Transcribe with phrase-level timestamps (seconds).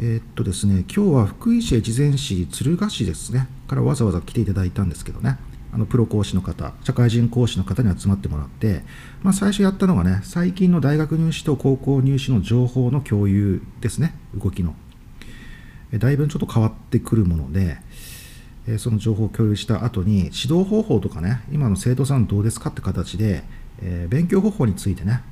[0.00, 5.38] えー、っとですね、今日は福井市越前市敦賀市ですね、からわざわざ来ていただいたんですけどね、
[5.72, 8.84] あのプロ講師の方、社会人講師の方に集まってもらって、
[9.24, 14.76] まあ、最初やったのがね、最近の大学入試と高校入試の情報の共有ですね、動きの。
[15.92, 17.78] だいぶちょっと変わってくるもので、
[18.76, 23.42] その情報を共有した後に、指導方法とかね、今の生徒さんどうですかって形で、
[23.82, 25.22] えー、勉強方法についてね、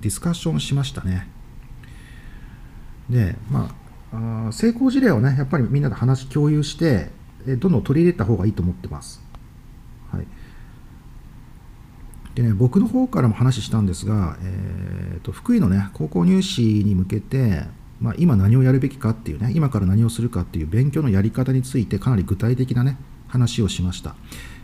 [0.00, 1.26] ディスカッションしましたね。
[3.10, 3.81] で、まあ、
[4.12, 7.10] あ成功事例をね、やっぱりみんなで話共有して、
[7.46, 9.22] えどんどん取り入れた方がいいと思ってます。
[10.10, 10.26] はい。
[12.34, 17.64] でね、僕の方からも話したんですが、えーと、福井のね、高校入試に向けて、
[18.00, 22.96] まあ、今何をやるべきかっていうね、今から何をするかっていう勉強のやり方についてかなり具体的なね、
[23.28, 24.14] 話をしました。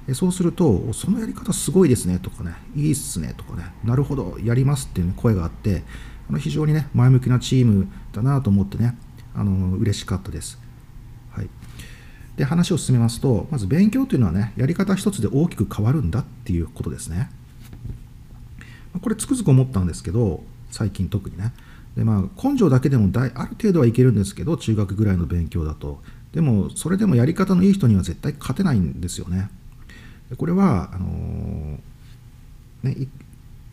[0.08, 5.82] えそうすると、そのやり方すごいですねとかね、いいっすねとかね、なるほど、やりますっていう、ね、声があって、
[6.28, 8.96] あの非常にね、前向きなチームだなと思ってね、
[9.38, 10.58] あの嬉しかったです。
[11.30, 11.48] はい、
[12.36, 17.30] で話を進めますとまず勉強というのはねやり方一つで大きく変わるんだっていうことですね。
[19.00, 21.52] これつくづく思ったんですけど最近特にね。
[21.96, 26.00] でまあ、根性だけでもある程度はいけるんですけど中学ぐらいの勉強だと
[26.32, 29.50] でもそれでもやり方のいい人には絶対勝てないんですよね。
[30.36, 33.08] これはあのー、ね、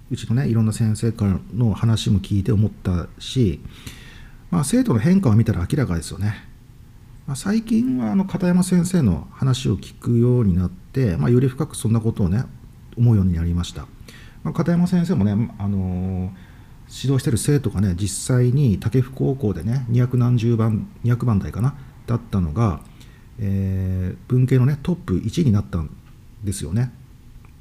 [0.10, 3.60] うちのねいろんな先生からの話も聞いて思ったし
[4.56, 6.34] まあ、生徒の変化を見たら明らかですよね。
[7.28, 12.46] まあ、最近はあの片山先生の話を聞くようになって、まあ、より深くそんなことをね
[12.96, 13.86] 思うようになりました。
[14.44, 16.30] まあ、片山先生もね、あのー、
[16.88, 21.76] 指導してる生徒がね実際に武府高校でね200何十番200番台かな
[22.08, 22.80] だったのが、
[23.40, 25.90] えー、文系のねトップ1位になったん
[26.46, 26.94] ですよね。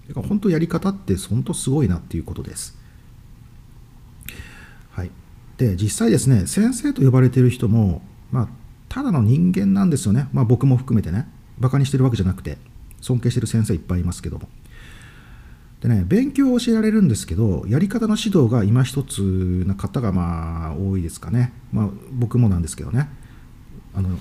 [0.07, 2.79] だから本当やり方って本当すごいなっていうことです。
[5.57, 8.49] で実際ですね先生と呼ばれている人も、まあ、
[8.89, 12.59] ただの人間なんですよね、まあ、僕も含めてねバカにしてるわけじゃなくて
[13.01, 14.49] 尊敬してる先生いっぱいいますけども。
[15.81, 19.21] でね勉強を教えられるんですけどやり方の指導が今一つ
[19.67, 23.09] な方がまあ多いですかね、まあ、僕もなんですけどね。
[23.95, 24.19] あの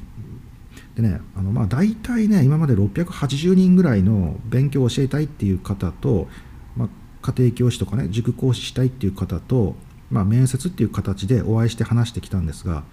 [0.95, 6.27] でねあのまあ大体ね今まで680人ぐらいの勉強を教えたいっていう方と、
[6.75, 6.89] まあ、
[7.21, 9.75] 家庭教師とかね塾講師したいっていう方と
[10.13, 12.83] まあ、面接っていう形でお会いして話してきたんですが、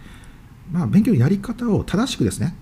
[0.73, 2.57] まあ、勉強のやり方を正しくですね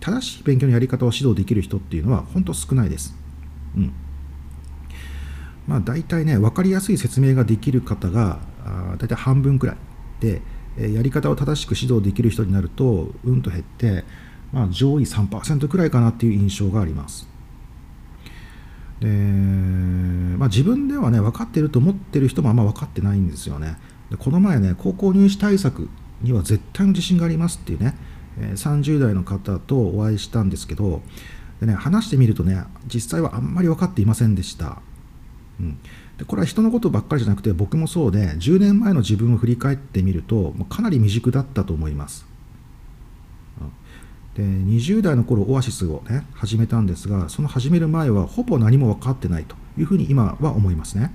[0.00, 3.14] 正しい勉強のやり方を指導できる人っていうのは本当少ないです。
[3.76, 3.92] うん
[5.68, 9.76] まあ、大体ね分かりやすい説明ができる方があ大体半分くらい
[10.18, 10.42] で、
[10.76, 14.04] やり方を正しく指導できる人になるとうんと減って、
[14.52, 17.28] まあ、上位3%くらいかなっていう印象があります。
[18.98, 23.76] でまあ、自分ではね分かってると思ってる人もあんま分かってないんですよね。
[24.12, 25.88] でこの前ね高校入試対策
[26.20, 27.96] には絶対の自信がありますっていうね、
[28.38, 31.00] え30代の方とお会いしたんですけど
[31.60, 34.82] で、ね、話してみるとね実際はあんまり分かっていませんでした、
[35.58, 35.78] うん、
[36.18, 42.26] でこれは人のことばっかりじゃなくて僕もそうで10年前の自分を振り返ってみるともうかなり未熟だったと思います。
[44.34, 51.12] で20代の頃オアシスをね始めたんですがその始める前はほぼ何も分かってないというふうに今は思いますね。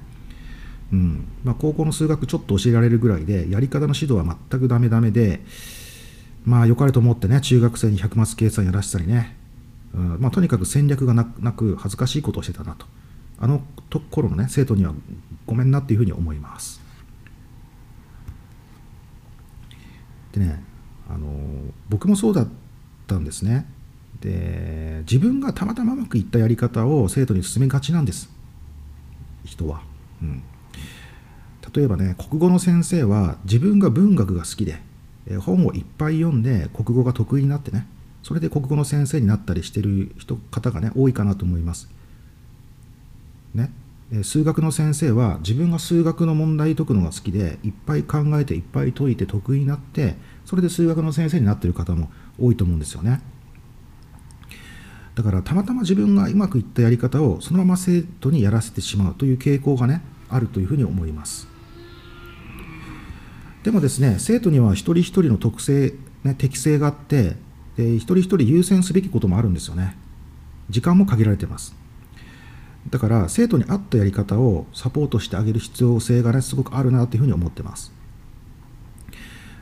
[0.91, 1.27] うん。
[1.43, 5.41] まあ、高校の数学ちょっと教えられるぐらいでやり方の指導は全くダメダメで
[6.45, 9.35] まあ良かれと思ってね中学生に100マス計算やらせたりね、
[9.93, 10.17] うん。
[10.19, 12.85] まあ、とにかく戦略がなく恥ずかしいことをしてたなと。
[13.39, 14.93] あのところのね生徒には
[15.45, 16.81] ごめんなっていうふうに思います。
[20.31, 20.63] でね
[21.09, 21.27] あの
[21.89, 22.47] 僕もそうだっ
[23.07, 23.65] たんですね。
[24.21, 28.29] で自分がたまたまうまくいったやり方を生徒に進めがちなんです。
[29.45, 29.81] 人は、
[30.21, 30.43] うん、
[31.77, 34.79] 例えばね国語の先生は自分が文学が好きで
[35.41, 37.85] 本をいっぱい読んで国語が得意になってね
[38.23, 41.87] それで国語の先生になったりしてる人方がね多いかなと思います。
[43.53, 43.71] ね、
[44.23, 52.09] 数学の先生は自分が数学の問題解くのが好きでいっぱい考えていっぱい解いて得意になってそれで数学の先生になってる方も
[52.39, 53.21] 多いと思うんですよね。
[55.13, 61.56] だからたまたま自分がうまくいったやり方をそのまま生徒にやらせてしまうという傾向がねあるというふうに思います。
[63.67, 65.93] でもですね生徒には一人一人の特性、
[66.23, 67.35] ね、適性があって
[67.75, 69.97] で一人一人優先すべきこともあるんですよね。
[70.69, 71.75] 時間も限られてます。
[72.89, 77.91] だから生徒に合ったやり方をサポートしてあげる必要性がねすごくあるなというふうに思ってます。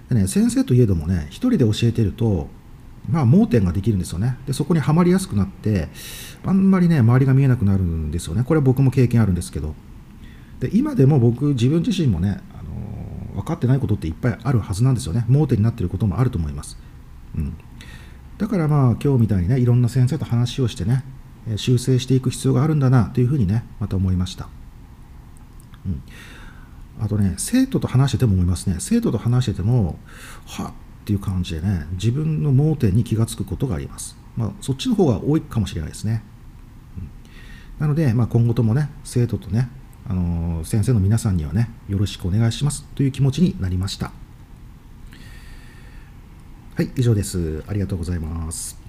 [0.10, 2.48] でね先生といえどもね一人で教えてると
[3.10, 4.38] まあ盲点ができるんですよね。
[4.46, 5.90] でそこにはまりやすくなって
[6.46, 8.44] あんまりね周りが見えなくなるんですよね。
[8.44, 9.74] これは僕も経験あるんですけど。
[10.60, 12.40] で今でも僕自分自身もね
[13.46, 15.26] かってないことっていっぱいあるはずなんですよね。
[15.28, 16.78] 盲点になってることもあると思います。
[17.36, 17.58] うん、
[18.38, 21.04] だからまあ今日みたいにねいろんな先生と話をしてね
[21.58, 24.48] 修正していく必要があるんだなというふうにねまた思いました、
[25.86, 26.02] うん、
[27.00, 28.78] あとね生徒と話してても思いますね。
[28.80, 30.00] 生徒と話してても
[30.46, 30.74] はっ
[31.06, 34.18] っていう感じでね自分の盲点に気がつくことがあります。
[34.36, 36.24] まあそっちの方が多いかもしれないですね、
[36.98, 37.10] うん、
[37.80, 39.70] なので、まあ、今後ともね生徒とね
[40.08, 42.84] あの、先生の皆さんにはねよろしくお願いします。
[42.96, 44.12] という気持ちになりました。
[46.76, 47.64] はい以上です。
[47.68, 48.85] ありがとうございます。